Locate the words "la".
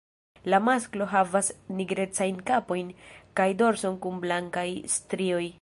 0.51-0.59